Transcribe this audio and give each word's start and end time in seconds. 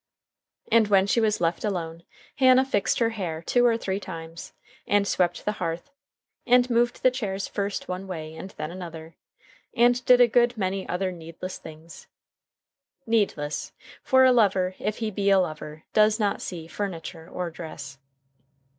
And 0.71 0.87
when 0.87 1.05
she 1.05 1.21
was 1.21 1.39
left 1.39 1.63
alone, 1.63 2.01
Hannah 2.37 2.65
fixed 2.65 2.97
her 2.97 3.11
hair 3.11 3.43
two 3.43 3.67
or 3.67 3.77
three 3.77 3.99
times, 3.99 4.51
and 4.87 5.07
swept 5.07 5.45
the 5.45 5.51
hearth, 5.61 5.91
and 6.47 6.67
moved 6.71 7.03
the 7.03 7.11
chairs 7.11 7.47
first 7.47 7.87
one 7.87 8.07
way 8.07 8.33
and 8.35 8.49
then 8.57 8.71
another, 8.71 9.15
and 9.77 10.03
did 10.05 10.19
a 10.19 10.27
good 10.27 10.57
many 10.57 10.89
other 10.89 11.11
needless 11.11 11.59
things. 11.59 12.07
Needless: 13.05 13.73
for 14.01 14.23
a 14.25 14.31
lover, 14.31 14.73
if 14.79 14.97
he 14.97 15.11
be 15.11 15.29
a 15.29 15.37
lover, 15.37 15.83
does 15.93 16.19
not 16.19 16.41
see 16.41 16.65
furniture 16.65 17.29
or 17.29 17.51
dress. 17.51 17.99